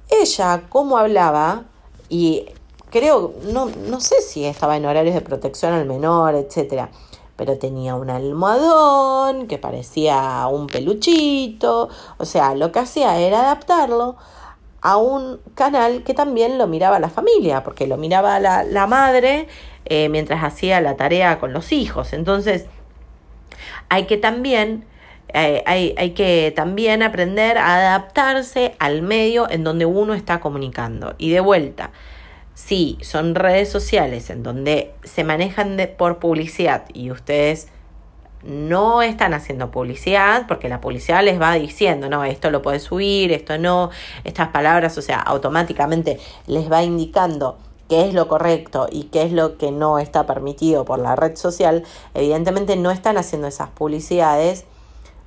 Ella, 0.10 0.64
como 0.68 0.98
hablaba, 0.98 1.64
y 2.10 2.48
creo, 2.90 3.36
no, 3.54 3.68
no 3.88 4.02
sé 4.02 4.22
si 4.22 4.44
estaba 4.44 4.76
en 4.76 4.86
horarios 4.86 5.16
de 5.16 5.22
protección 5.22 5.72
al 5.72 5.86
menor, 5.86 6.36
etcétera, 6.36 6.90
pero 7.38 7.58
tenía 7.58 7.96
un 7.96 8.10
almohadón 8.10 9.48
que 9.48 9.58
parecía 9.58 10.46
un 10.48 10.68
peluchito, 10.68 11.90
o 12.18 12.26
sea, 12.26 12.56
lo 12.56 12.72
que 12.72 12.80
hacía 12.80 13.18
era 13.20 13.42
adaptarlo 13.42 14.18
a 14.82 14.98
un 14.98 15.40
canal 15.56 16.04
que 16.04 16.14
también 16.14 16.58
lo 16.58 16.68
miraba 16.68 17.00
la 17.00 17.10
familia, 17.10 17.64
porque 17.64 17.88
lo 17.88 17.98
miraba 17.98 18.40
la, 18.40 18.64
la 18.64 18.88
madre 18.88 19.48
eh, 19.86 20.10
mientras 20.10 20.44
hacía 20.44 20.82
la 20.82 20.98
tarea 20.98 21.40
con 21.40 21.54
los 21.54 21.72
hijos. 21.72 22.14
Entonces, 22.14 22.66
hay 23.90 24.06
que 24.06 24.18
también, 24.18 24.86
eh, 25.34 25.64
hay, 25.66 25.96
hay 25.98 26.12
que 26.12 26.52
también 26.56 27.04
aprender 27.04 27.58
a 27.58 27.76
adaptarse 27.76 28.76
al 28.80 29.02
medio 29.02 29.50
en 29.50 29.64
donde 29.64 29.86
uno 29.86 30.14
está 30.14 30.40
comunicando. 30.40 31.16
Y 31.18 31.30
de 31.30 31.40
vuelta, 31.40 31.92
si 32.58 32.98
son 33.02 33.36
redes 33.36 33.70
sociales 33.70 34.32
en 34.32 34.42
donde 34.42 34.92
se 35.04 35.24
manejan 35.24 35.78
de, 35.78 35.86
por 35.86 36.18
publicidad 36.18 36.86
y 36.92 37.12
ustedes 37.12 37.68
no 38.42 39.04
están 39.04 39.36
haciendo 39.36 39.70
publicidad 39.70 40.48
porque 40.48 40.68
la 40.68 40.82
publicidad 40.82 41.24
les 41.24 41.40
va 41.40 41.54
diciendo, 41.54 42.10
no, 42.10 42.24
esto 42.24 42.50
lo 42.50 42.64
puedes 42.64 42.82
subir, 42.82 43.32
esto 43.32 43.60
no, 43.60 43.92
estas 44.24 44.48
palabras, 44.48 44.98
o 44.98 45.04
sea, 45.04 45.20
automáticamente 45.20 46.20
les 46.48 46.72
va 46.72 46.82
indicando 46.82 47.60
qué 47.90 48.08
es 48.08 48.16
lo 48.16 48.28
correcto 48.28 48.88
y 48.92 49.04
qué 49.04 49.22
es 49.22 49.32
lo 49.32 49.60
que 49.60 49.72
no 49.72 50.00
está 50.00 50.26
permitido 50.26 50.84
por 50.84 50.98
la 50.98 51.16
red 51.16 51.36
social, 51.36 51.84
evidentemente 52.16 52.76
no 52.76 52.90
están 52.90 53.18
haciendo 53.18 53.48
esas 53.48 53.70
publicidades. 53.70 54.66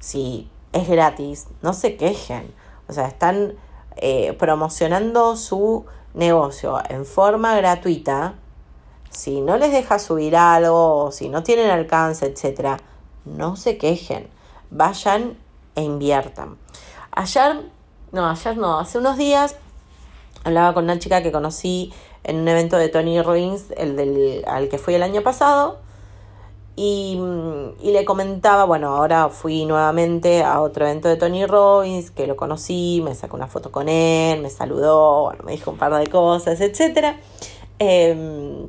Si 0.01 0.49
es 0.73 0.89
gratis, 0.89 1.47
no 1.63 1.75
se 1.75 1.95
quejen, 1.95 2.53
o 2.89 2.93
sea, 2.93 3.07
están 3.07 3.55
eh, 3.95 4.33
promocionando 4.33 5.37
su 5.37 5.87
negocio 6.15 6.81
en 6.89 7.05
forma 7.05 7.57
gratuita, 7.57 8.35
si 9.11 9.41
no 9.41 9.57
les 9.57 9.73
deja 9.73 9.99
subir 9.99 10.37
algo 10.37 11.11
si 11.13 11.29
no 11.29 11.43
tienen 11.43 11.71
alcance, 11.71 12.27
etcétera, 12.27 12.79
no 13.25 13.57
se 13.57 13.77
quejen, 13.77 14.29
vayan 14.71 15.37
e 15.75 15.83
inviertan. 15.83 16.57
Ayer, 17.13 17.71
no, 18.13 18.29
ayer 18.29 18.57
no, 18.57 18.79
hace 18.79 18.99
unos 18.99 19.17
días 19.17 19.57
hablaba 20.45 20.75
con 20.75 20.85
una 20.85 20.99
chica 20.99 21.23
que 21.23 21.33
conocí 21.33 21.93
en 22.25 22.37
un 22.41 22.49
evento 22.49 22.77
de 22.77 22.89
Tony 22.89 23.21
Robbins, 23.21 23.67
el 23.77 23.97
del, 23.97 24.45
al 24.47 24.69
que 24.69 24.79
fui 24.79 24.95
el 24.95 25.03
año 25.03 25.23
pasado, 25.23 25.79
y, 26.83 27.15
le 27.83 28.05
comentaba, 28.07 28.65
bueno, 28.65 28.97
ahora 28.97 29.29
fui 29.29 29.67
nuevamente 29.67 30.43
a 30.43 30.63
otro 30.63 30.87
evento 30.87 31.09
de 31.09 31.17
Tony 31.17 31.45
Robbins, 31.45 32.11
que 32.11 32.27
lo 32.27 32.37
conocí, 32.37 33.03
me 33.05 33.15
sacó 33.15 33.37
una 33.37 33.49
foto 33.49 33.71
con 33.71 33.91
él, 33.91 34.41
me 34.41 34.49
saludó, 34.49 35.31
me 35.45 35.53
dijo 35.53 35.71
un 35.71 35.77
par 35.77 35.93
de 35.95 36.07
cosas, 36.07 36.59
etc. 36.63 37.17
Em, 37.79 38.67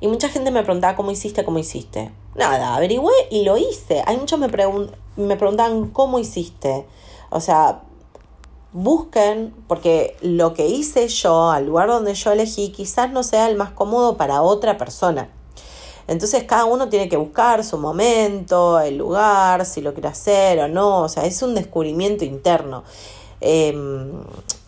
y 0.00 0.08
mucha 0.08 0.28
gente 0.30 0.50
me 0.50 0.64
preguntaba 0.64 0.96
cómo 0.96 1.12
hiciste, 1.12 1.44
cómo 1.44 1.60
hiciste. 1.60 2.10
Nada, 2.34 2.74
averigüé 2.74 3.14
y 3.30 3.44
lo 3.44 3.56
hice. 3.56 4.02
Hay 4.06 4.16
muchos 4.16 4.40
me, 4.40 4.48
pregun 4.48 4.90
me 5.16 5.36
preguntan 5.36 5.90
cómo 5.90 6.18
hiciste. 6.18 6.86
O 7.30 7.38
sea, 7.40 7.82
busquen, 8.72 9.54
porque 9.68 10.16
lo 10.22 10.54
que 10.54 10.66
hice 10.66 11.06
yo, 11.06 11.50
al 11.50 11.66
lugar 11.66 11.88
donde 11.88 12.14
yo 12.14 12.32
elegí, 12.32 12.70
quizás 12.72 13.12
no 13.12 13.22
sea 13.22 13.48
el 13.48 13.56
más 13.56 13.70
cómodo 13.70 14.16
para 14.16 14.42
otra 14.42 14.76
persona. 14.76 15.30
Entonces 16.10 16.42
cada 16.42 16.64
uno 16.64 16.88
tiene 16.88 17.08
que 17.08 17.16
buscar 17.16 17.62
su 17.62 17.78
momento, 17.78 18.80
el 18.80 18.98
lugar, 18.98 19.64
si 19.64 19.80
lo 19.80 19.94
quiere 19.94 20.08
hacer 20.08 20.58
o 20.58 20.66
no, 20.66 21.02
o 21.02 21.08
sea, 21.08 21.24
es 21.24 21.40
un 21.40 21.54
descubrimiento 21.54 22.24
interno. 22.24 22.82
Em, 23.40 24.20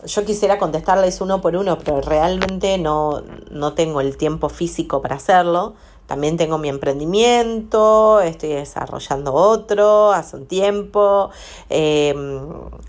yo 0.05 0.23
quisiera 0.23 0.57
contestarles 0.57 1.19
uno 1.19 1.41
por 1.41 1.57
uno, 1.57 1.77
pero 1.79 1.99
realmente 1.99 2.77
no, 2.77 3.21
no 3.51 3.73
tengo 3.73 3.99
el 3.99 4.15
tiempo 4.15 4.47
físico 4.47 5.01
para 5.01 5.17
hacerlo. 5.17 5.73
También 6.07 6.37
tengo 6.37 6.57
mi 6.57 6.69
emprendimiento, 6.69 8.21
estoy 8.21 8.49
desarrollando 8.49 9.33
otro 9.33 10.13
hace 10.13 10.37
un 10.37 10.45
tiempo. 10.45 11.29
Em, 11.69 12.39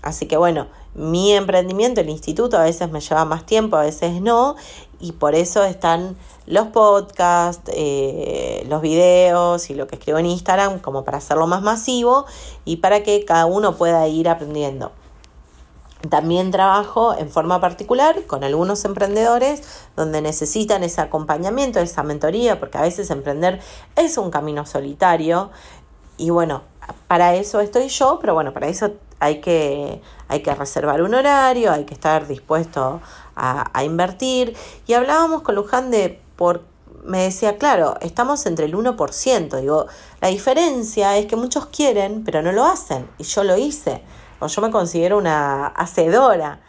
así 0.01 0.27
que 0.27 0.37
bueno, 0.37 0.67
mi 0.95 1.33
emprendimiento, 1.33 1.99
el 1.99 2.09
instituto, 2.09 2.57
a 2.57 2.63
veces 2.63 2.89
me 2.89 3.01
lleva 3.01 3.25
más 3.25 3.45
tiempo, 3.45 3.75
a 3.75 3.81
veces 3.81 4.21
no, 4.21 4.55
y 4.99 5.13
por 5.13 5.35
eso 5.35 5.63
están 5.63 6.15
los 6.45 6.67
podcasts, 6.67 7.71
eh, 7.73 8.65
los 8.69 8.81
videos 8.81 9.69
y 9.69 9.75
lo 9.75 9.87
que 9.87 9.95
escribo 9.95 10.19
en 10.19 10.27
Instagram 10.27 10.79
como 10.79 11.03
para 11.03 11.17
hacerlo 11.17 11.47
más 11.47 11.61
masivo 11.61 12.25
y 12.65 12.77
para 12.77 13.03
que 13.03 13.25
cada 13.25 13.45
uno 13.45 13.75
pueda 13.75 14.07
ir 14.07 14.29
aprendiendo. 14.29 14.91
También 16.09 16.51
trabajo 16.51 17.15
en 17.17 17.29
forma 17.29 17.59
particular 17.59 18.25
con 18.27 18.43
algunos 18.43 18.85
emprendedores 18.85 19.63
donde 19.95 20.21
necesitan 20.21 20.83
ese 20.83 21.01
acompañamiento, 21.01 21.79
esa 21.79 22.03
mentoría, 22.03 22.59
porque 22.59 22.77
a 22.77 22.81
veces 22.81 23.09
emprender 23.09 23.59
es 23.95 24.17
un 24.17 24.29
camino 24.29 24.65
solitario 24.65 25.49
y 26.17 26.29
bueno, 26.29 26.61
para 27.07 27.35
eso 27.35 27.59
estoy 27.59 27.89
yo, 27.89 28.19
pero 28.21 28.33
bueno, 28.33 28.53
para 28.53 28.67
eso 28.67 28.91
hay 29.25 29.41
que, 29.41 30.01
hay 30.27 30.41
que 30.43 30.53
reservar 30.53 31.01
un 31.01 31.15
horario, 31.15 31.71
hay 31.71 31.85
que 31.85 31.95
estar 31.95 32.27
dispuesto 32.27 33.01
a, 33.35 33.83
invertir. 33.83 34.55
Y 34.85 34.93
hablábamos 34.93 35.41
con 35.41 35.55
Luján 35.55 35.89
de 35.89 36.21
por 36.35 36.63
me 37.03 37.23
decía, 37.23 37.57
claro, 37.57 37.97
estamos 38.01 38.45
entre 38.45 38.65
el 38.65 38.75
1%. 38.75 39.59
Digo, 39.59 39.87
la 40.21 40.27
diferencia 40.27 41.17
es 41.17 41.27
que 41.27 41.35
muchos 41.35 41.67
quieren, 41.67 42.23
pero 42.23 42.41
no 42.41 42.51
lo 42.51 42.65
hacen. 42.65 43.07
Y 43.17 43.23
yo 43.23 43.43
lo 43.43 43.57
hice. 43.57 44.01
O 44.39 44.47
yo 44.47 44.61
me 44.61 44.71
considero 44.71 45.17
una 45.17 45.67
hacedora. 45.67 46.61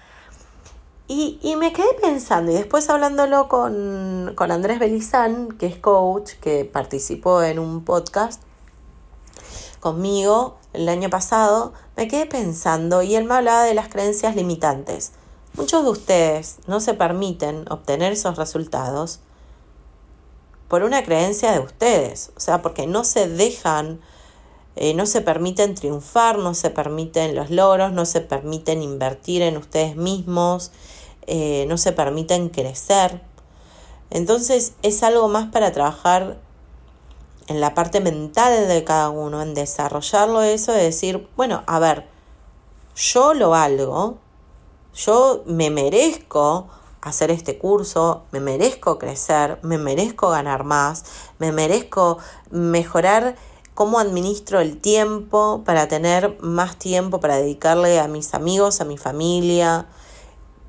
Y, 1.08 1.38
y 1.42 1.56
me 1.56 1.72
quedé 1.72 1.92
pensando, 2.02 2.50
y 2.50 2.54
después 2.54 2.90
hablándolo 2.90 3.46
con, 3.48 4.32
con 4.34 4.50
Andrés 4.50 4.80
Belizán, 4.80 5.52
que 5.52 5.66
es 5.66 5.76
coach, 5.76 6.32
que 6.40 6.64
participó 6.64 7.42
en 7.42 7.60
un 7.60 7.84
podcast 7.84 8.42
conmigo 9.86 10.56
el 10.72 10.88
año 10.88 11.08
pasado, 11.10 11.72
me 11.96 12.08
quedé 12.08 12.26
pensando 12.26 13.02
y 13.02 13.14
él 13.14 13.24
me 13.24 13.36
hablaba 13.36 13.62
de 13.62 13.72
las 13.72 13.86
creencias 13.86 14.34
limitantes. 14.34 15.12
Muchos 15.54 15.84
de 15.84 15.90
ustedes 15.90 16.56
no 16.66 16.80
se 16.80 16.94
permiten 16.94 17.70
obtener 17.70 18.12
esos 18.12 18.36
resultados 18.36 19.20
por 20.66 20.82
una 20.82 21.04
creencia 21.04 21.52
de 21.52 21.60
ustedes, 21.60 22.32
o 22.36 22.40
sea, 22.40 22.62
porque 22.62 22.88
no 22.88 23.04
se 23.04 23.28
dejan, 23.28 24.00
eh, 24.74 24.92
no 24.92 25.06
se 25.06 25.20
permiten 25.20 25.76
triunfar, 25.76 26.36
no 26.38 26.54
se 26.54 26.70
permiten 26.70 27.36
los 27.36 27.50
logros, 27.50 27.92
no 27.92 28.06
se 28.06 28.22
permiten 28.22 28.82
invertir 28.82 29.42
en 29.42 29.56
ustedes 29.56 29.94
mismos, 29.94 30.72
eh, 31.28 31.64
no 31.68 31.78
se 31.78 31.92
permiten 31.92 32.48
crecer. 32.48 33.22
Entonces 34.10 34.72
es 34.82 35.04
algo 35.04 35.28
más 35.28 35.52
para 35.52 35.70
trabajar 35.70 36.40
en 37.46 37.60
la 37.60 37.74
parte 37.74 38.00
mental 38.00 38.68
de 38.68 38.84
cada 38.84 39.10
uno, 39.10 39.42
en 39.42 39.54
desarrollarlo 39.54 40.42
eso, 40.42 40.72
de 40.72 40.84
decir, 40.84 41.28
bueno, 41.36 41.62
a 41.66 41.78
ver, 41.78 42.08
yo 42.94 43.34
lo 43.34 43.50
valgo, 43.50 44.18
yo 44.94 45.42
me 45.46 45.70
merezco 45.70 46.68
hacer 47.02 47.30
este 47.30 47.58
curso, 47.58 48.24
me 48.32 48.40
merezco 48.40 48.98
crecer, 48.98 49.60
me 49.62 49.78
merezco 49.78 50.30
ganar 50.30 50.64
más, 50.64 51.04
me 51.38 51.52
merezco 51.52 52.18
mejorar 52.50 53.36
cómo 53.74 53.98
administro 53.98 54.58
el 54.60 54.80
tiempo 54.80 55.62
para 55.64 55.86
tener 55.86 56.36
más 56.40 56.76
tiempo 56.78 57.20
para 57.20 57.36
dedicarle 57.36 58.00
a 58.00 58.08
mis 58.08 58.32
amigos, 58.32 58.80
a 58.80 58.84
mi 58.86 58.96
familia. 58.96 59.86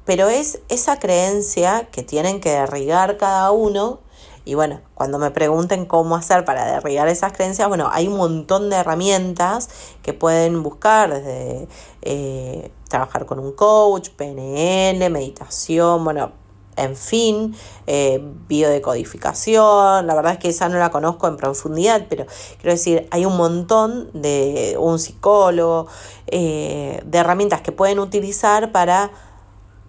Pero 0.06 0.28
es 0.28 0.60
esa 0.68 1.00
creencia 1.00 1.88
que 1.90 2.04
tienen 2.04 2.42
que 2.42 2.52
derribar 2.52 3.18
cada 3.18 3.50
uno. 3.52 4.00
Y 4.48 4.56
bueno, 4.56 4.80
cuando 4.94 5.20
me 5.20 5.30
pregunten 5.30 5.86
cómo 5.86 6.16
hacer 6.16 6.46
para 6.46 6.66
derribar 6.72 7.10
esas 7.10 7.34
creencias, 7.34 7.68
bueno, 7.68 7.90
hay 7.92 8.08
un 8.08 8.16
montón 8.16 8.70
de 8.70 8.78
herramientas 8.78 9.70
que 10.02 10.14
pueden 10.14 10.64
buscar, 10.64 11.14
desde 11.14 11.68
eh, 12.02 12.72
trabajar 12.88 13.26
con 13.26 13.40
un 13.40 13.52
coach, 13.52 14.08
PNN, 14.12 15.12
meditación, 15.12 16.02
bueno, 16.06 16.32
en 16.78 16.96
fin, 16.96 17.58
eh, 17.88 18.22
biodecodificación, 18.48 20.08
la 20.08 20.16
verdad 20.16 20.34
es 20.34 20.40
que 20.40 20.48
esa 20.48 20.70
no 20.70 20.80
la 20.80 20.92
conozco 20.92 21.28
en 21.28 21.36
profundidad, 21.36 22.06
pero 22.08 22.26
quiero 22.62 22.72
decir, 22.72 23.06
hay 23.12 23.26
un 23.26 23.36
montón 23.36 24.10
de 24.14 24.78
un 24.80 24.98
psicólogo, 24.98 25.88
eh, 26.28 27.02
de 27.06 27.18
herramientas 27.18 27.60
que 27.60 27.74
pueden 27.74 28.00
utilizar 28.00 28.72
para 28.72 29.12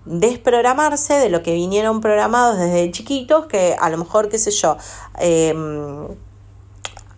desprogramarse 0.08 1.14
de 1.14 1.28
lo 1.28 1.42
que 1.42 1.52
vinieron 1.54 2.00
programados 2.00 2.58
desde 2.58 2.90
chiquitos, 2.90 3.46
que 3.46 3.76
a 3.78 3.90
lo 3.90 3.98
mejor, 3.98 4.28
qué 4.28 4.38
sé 4.38 4.50
yo, 4.50 4.76
em, 5.18 6.08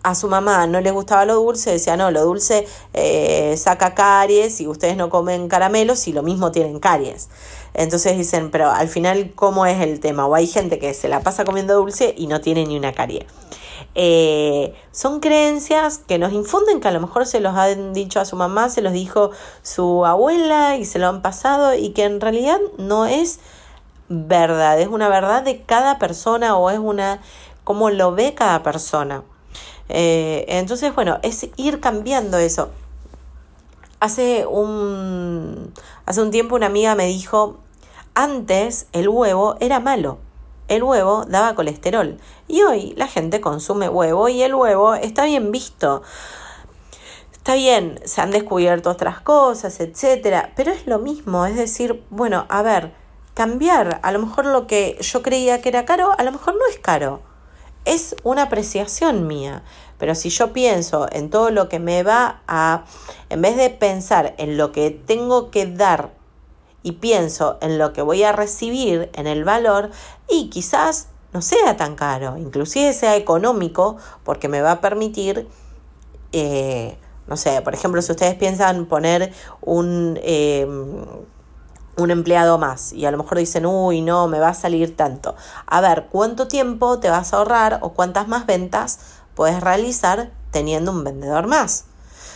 a 0.03 0.15
su 0.15 0.27
mamá 0.27 0.65
no 0.67 0.81
le 0.81 0.91
gustaba 0.91 1.25
lo 1.25 1.35
dulce, 1.35 1.71
decía, 1.71 1.95
no, 1.95 2.11
lo 2.11 2.23
dulce 2.23 2.67
eh, 2.93 3.55
saca 3.57 3.93
caries 3.93 4.59
y 4.59 4.67
ustedes 4.67 4.97
no 4.97 5.09
comen 5.09 5.47
caramelos 5.47 6.07
y 6.07 6.13
lo 6.13 6.23
mismo 6.23 6.51
tienen 6.51 6.79
caries. 6.79 7.29
Entonces 7.73 8.17
dicen, 8.17 8.51
pero 8.51 8.69
al 8.69 8.87
final, 8.87 9.31
¿cómo 9.35 9.65
es 9.65 9.79
el 9.79 9.99
tema? 9.99 10.25
O 10.25 10.35
hay 10.35 10.47
gente 10.47 10.79
que 10.79 10.93
se 10.93 11.07
la 11.07 11.21
pasa 11.21 11.45
comiendo 11.45 11.75
dulce 11.75 12.13
y 12.17 12.27
no 12.27 12.41
tiene 12.41 12.65
ni 12.65 12.77
una 12.77 12.93
carie. 12.93 13.27
Eh, 13.93 14.73
son 14.91 15.19
creencias 15.19 15.97
que 15.97 16.17
nos 16.17 16.31
infunden, 16.31 16.79
que 16.79 16.87
a 16.87 16.91
lo 16.91 17.01
mejor 17.01 17.25
se 17.25 17.41
los 17.41 17.55
han 17.55 17.93
dicho 17.93 18.19
a 18.19 18.25
su 18.25 18.35
mamá, 18.35 18.69
se 18.69 18.81
los 18.81 18.93
dijo 18.93 19.31
su 19.63 20.05
abuela 20.05 20.77
y 20.77 20.85
se 20.85 20.99
lo 20.99 21.07
han 21.07 21.21
pasado 21.21 21.73
y 21.73 21.89
que 21.89 22.05
en 22.05 22.21
realidad 22.21 22.59
no 22.77 23.05
es 23.05 23.39
verdad, 24.07 24.79
es 24.79 24.87
una 24.87 25.09
verdad 25.09 25.43
de 25.43 25.61
cada 25.61 25.99
persona 25.99 26.57
o 26.57 26.69
es 26.69 26.79
una 26.79 27.19
como 27.63 27.89
lo 27.89 28.13
ve 28.13 28.33
cada 28.33 28.63
persona. 28.63 29.23
Eh, 29.89 30.45
entonces, 30.47 30.95
bueno, 30.95 31.19
es 31.21 31.47
ir 31.57 31.79
cambiando 31.79 32.37
eso. 32.37 32.69
Hace 33.99 34.45
un, 34.45 35.73
hace 36.05 36.21
un 36.21 36.31
tiempo 36.31 36.55
una 36.55 36.67
amiga 36.67 36.95
me 36.95 37.05
dijo, 37.05 37.57
antes 38.15 38.87
el 38.93 39.09
huevo 39.09 39.57
era 39.59 39.79
malo, 39.79 40.17
el 40.71 40.83
huevo 40.83 41.25
daba 41.27 41.53
colesterol 41.53 42.17
y 42.47 42.61
hoy 42.61 42.93
la 42.95 43.07
gente 43.07 43.41
consume 43.41 43.89
huevo 43.89 44.29
y 44.29 44.41
el 44.41 44.55
huevo 44.55 44.95
está 44.95 45.25
bien 45.25 45.51
visto. 45.51 46.01
Está 47.33 47.55
bien, 47.55 47.99
se 48.05 48.21
han 48.21 48.31
descubierto 48.31 48.89
otras 48.89 49.19
cosas, 49.19 49.81
etcétera, 49.81 50.53
pero 50.55 50.71
es 50.71 50.87
lo 50.87 50.99
mismo, 50.99 51.45
es 51.45 51.57
decir, 51.57 52.01
bueno, 52.09 52.45
a 52.47 52.61
ver, 52.61 52.93
cambiar, 53.33 53.99
a 54.01 54.11
lo 54.13 54.19
mejor 54.19 54.45
lo 54.45 54.65
que 54.65 54.97
yo 55.01 55.21
creía 55.21 55.61
que 55.61 55.67
era 55.67 55.83
caro, 55.83 56.13
a 56.17 56.23
lo 56.23 56.31
mejor 56.31 56.53
no 56.53 56.65
es 56.69 56.79
caro. 56.79 57.21
Es 57.83 58.15
una 58.23 58.43
apreciación 58.43 59.27
mía. 59.27 59.63
Pero 59.97 60.15
si 60.15 60.29
yo 60.29 60.53
pienso 60.53 61.07
en 61.11 61.29
todo 61.29 61.51
lo 61.51 61.67
que 61.67 61.79
me 61.79 62.03
va 62.03 62.41
a, 62.47 62.85
en 63.29 63.41
vez 63.41 63.57
de 63.57 63.69
pensar 63.69 64.35
en 64.37 64.55
lo 64.55 64.71
que 64.71 64.89
tengo 64.89 65.51
que 65.51 65.65
dar 65.65 66.20
y 66.83 66.93
pienso 66.93 67.57
en 67.61 67.77
lo 67.77 67.93
que 67.93 68.01
voy 68.01 68.23
a 68.23 68.31
recibir, 68.31 69.09
en 69.13 69.27
el 69.27 69.43
valor, 69.43 69.91
y 70.29 70.49
quizás 70.49 71.07
no 71.33 71.41
sea 71.41 71.77
tan 71.77 71.95
caro, 71.95 72.37
inclusive 72.37 72.93
sea 72.93 73.15
económico, 73.15 73.97
porque 74.23 74.47
me 74.47 74.61
va 74.61 74.71
a 74.73 74.81
permitir, 74.81 75.47
eh, 76.31 76.97
no 77.27 77.37
sé, 77.37 77.61
por 77.61 77.73
ejemplo, 77.73 78.01
si 78.01 78.11
ustedes 78.11 78.35
piensan 78.35 78.85
poner 78.85 79.33
un, 79.61 80.19
eh, 80.23 80.65
un 81.97 82.11
empleado 82.11 82.57
más 82.57 82.93
y 82.93 83.05
a 83.05 83.11
lo 83.11 83.17
mejor 83.17 83.37
dicen, 83.37 83.65
uy, 83.65 84.01
no, 84.01 84.27
me 84.27 84.39
va 84.39 84.49
a 84.49 84.53
salir 84.53 84.95
tanto. 84.95 85.35
A 85.67 85.81
ver, 85.81 86.07
¿cuánto 86.11 86.47
tiempo 86.47 86.99
te 86.99 87.09
vas 87.09 87.33
a 87.33 87.37
ahorrar 87.37 87.79
o 87.81 87.93
cuántas 87.93 88.27
más 88.27 88.45
ventas 88.45 88.99
puedes 89.35 89.61
realizar 89.61 90.31
teniendo 90.51 90.91
un 90.91 91.03
vendedor 91.03 91.47
más. 91.47 91.85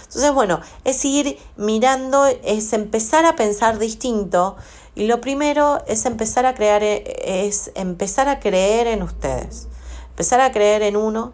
Entonces, 0.05 0.33
bueno, 0.33 0.61
es 0.83 1.03
ir 1.03 1.37
mirando, 1.57 2.25
es 2.25 2.73
empezar 2.73 3.25
a 3.25 3.35
pensar 3.35 3.79
distinto 3.79 4.55
y 4.95 5.07
lo 5.07 5.19
primero 5.19 5.83
es 5.87 6.05
empezar 6.05 6.45
a 6.45 6.55
crear, 6.55 6.83
es 6.83 7.71
empezar 7.75 8.29
a 8.29 8.39
creer 8.39 8.87
en 8.87 9.03
ustedes, 9.03 9.67
empezar 10.09 10.39
a 10.39 10.51
creer 10.51 10.83
en 10.83 10.95
uno, 10.95 11.33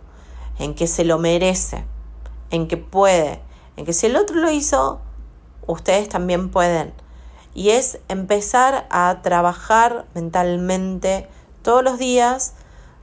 en 0.57 0.73
que 0.73 0.87
se 0.87 1.03
lo 1.03 1.19
merece, 1.19 1.85
en 2.49 2.67
que 2.67 2.77
puede, 2.77 3.41
en 3.77 3.85
que 3.85 3.93
si 3.93 4.07
el 4.07 4.15
otro 4.15 4.37
lo 4.37 4.49
hizo, 4.49 4.99
ustedes 5.67 6.09
también 6.09 6.49
pueden. 6.49 6.93
Y 7.53 7.71
es 7.71 7.99
empezar 8.07 8.87
a 8.89 9.19
trabajar 9.21 10.05
mentalmente 10.15 11.27
todos 11.61 11.83
los 11.83 11.99
días, 11.99 12.53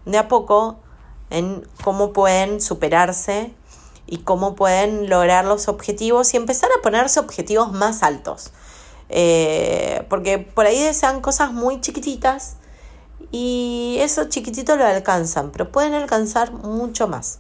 de 0.07 0.19
a 0.19 0.27
poco, 0.27 0.79
en 1.31 1.69
cómo 1.85 2.13
pueden 2.13 2.61
superarse 2.61 3.55
y 4.09 4.19
cómo 4.19 4.55
pueden 4.55 5.09
lograr 5.09 5.45
los 5.45 5.69
objetivos 5.69 6.33
y 6.35 6.39
empezar 6.39 6.71
a 6.77 6.83
ponerse 6.83 7.21
objetivos 7.21 7.73
más 7.73 8.03
altos. 8.03 8.53
Eh, 9.11 10.05
porque 10.09 10.39
por 10.39 10.67
ahí 10.67 10.83
desean 10.83 11.21
cosas 11.21 11.53
muy 11.53 11.81
chiquititas 11.81 12.57
y 13.31 13.99
eso 14.01 14.25
chiquitito 14.29 14.77
lo 14.77 14.85
alcanzan, 14.85 15.51
pero 15.51 15.71
pueden 15.71 15.95
alcanzar 15.95 16.53
mucho 16.53 17.09
más. 17.09 17.39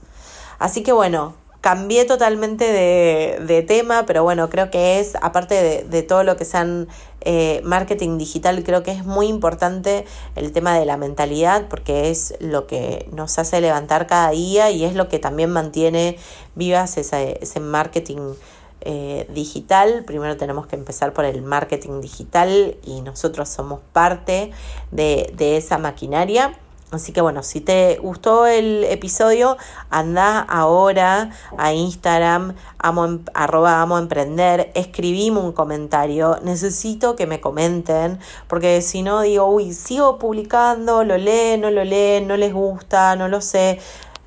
Así 0.58 0.82
que 0.82 0.92
bueno, 0.92 1.34
cambié 1.60 2.04
totalmente 2.04 2.64
de, 2.64 3.62
tema, 3.62 4.04
pero 4.06 4.22
bueno, 4.22 4.48
creo 4.50 4.70
que 4.70 5.00
es, 5.00 5.14
aparte 5.20 5.84
de, 5.84 6.02
todo 6.02 6.22
lo 6.24 6.36
que 6.36 6.44
sean 6.44 6.88
eh, 7.20 7.60
marketing 7.64 8.16
digital, 8.18 8.62
creo 8.62 8.82
que 8.82 8.92
es 8.92 9.04
muy 9.04 9.26
importante 9.26 10.04
el 10.36 10.52
tema 10.52 10.78
de 10.78 10.84
la 10.86 10.96
mentalidad, 10.96 11.68
porque 11.68 12.10
es 12.10 12.34
lo 12.40 12.66
que 12.66 13.08
nos 13.12 13.38
hace 13.38 13.60
levantar 13.60 14.06
cada 14.06 14.30
día 14.30 14.70
y 14.70 14.84
es 14.84 14.94
lo 14.94 15.08
que 15.08 15.18
también 15.18 15.50
mantiene 15.50 16.16
vivas 16.54 16.96
ese, 16.96 17.38
ese 17.42 17.60
marketing 17.60 18.34
eh, 18.82 19.26
digital. 19.34 20.04
Primero 20.06 20.36
tenemos 20.36 20.66
que 20.68 20.76
empezar 20.76 21.12
por 21.12 21.24
el 21.24 21.42
marketing 21.42 22.00
digital 22.00 22.76
y 22.84 23.00
nosotros 23.00 23.48
somos 23.48 23.80
parte 23.92 24.52
de, 24.92 25.32
de 25.36 25.56
esa 25.56 25.78
maquinaria. 25.78 26.56
Así 26.90 27.12
que 27.12 27.20
bueno, 27.20 27.42
si 27.42 27.60
te 27.60 27.98
gustó 27.98 28.46
el 28.46 28.84
episodio, 28.84 29.58
anda 29.90 30.40
ahora 30.40 31.30
a 31.58 31.74
Instagram, 31.74 32.54
amo, 32.78 33.04
em, 33.04 33.24
arroba 33.34 33.82
amo 33.82 33.98
emprender, 33.98 34.72
escribime 34.74 35.38
un 35.38 35.52
comentario, 35.52 36.38
necesito 36.42 37.14
que 37.14 37.26
me 37.26 37.42
comenten, 37.42 38.18
porque 38.46 38.80
si 38.80 39.02
no 39.02 39.20
digo, 39.20 39.44
uy, 39.46 39.74
sigo 39.74 40.18
publicando, 40.18 41.04
lo 41.04 41.18
leen, 41.18 41.60
no 41.60 41.70
lo 41.70 41.84
leen, 41.84 42.26
no 42.26 42.38
les 42.38 42.54
gusta, 42.54 43.16
no 43.16 43.28
lo 43.28 43.42
sé. 43.42 43.80